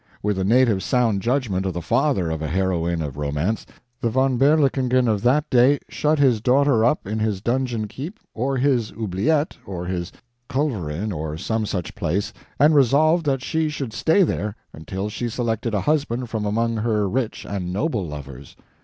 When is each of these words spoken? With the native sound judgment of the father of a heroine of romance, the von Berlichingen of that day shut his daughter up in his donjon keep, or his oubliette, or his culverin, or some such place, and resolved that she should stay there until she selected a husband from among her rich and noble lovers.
With 0.23 0.37
the 0.37 0.43
native 0.43 0.81
sound 0.81 1.21
judgment 1.21 1.63
of 1.63 1.73
the 1.73 1.79
father 1.83 2.31
of 2.31 2.41
a 2.41 2.47
heroine 2.47 3.03
of 3.03 3.17
romance, 3.17 3.67
the 3.99 4.09
von 4.09 4.35
Berlichingen 4.39 5.07
of 5.07 5.21
that 5.21 5.47
day 5.51 5.77
shut 5.89 6.17
his 6.17 6.41
daughter 6.41 6.83
up 6.83 7.05
in 7.05 7.19
his 7.19 7.39
donjon 7.39 7.87
keep, 7.87 8.19
or 8.33 8.57
his 8.57 8.91
oubliette, 8.93 9.57
or 9.63 9.85
his 9.85 10.11
culverin, 10.49 11.11
or 11.13 11.37
some 11.37 11.67
such 11.67 11.93
place, 11.93 12.33
and 12.59 12.73
resolved 12.73 13.27
that 13.27 13.43
she 13.43 13.69
should 13.69 13.93
stay 13.93 14.23
there 14.23 14.55
until 14.73 15.07
she 15.07 15.29
selected 15.29 15.75
a 15.75 15.81
husband 15.81 16.31
from 16.31 16.45
among 16.47 16.77
her 16.77 17.07
rich 17.07 17.45
and 17.45 17.71
noble 17.71 18.03
lovers. 18.07 18.55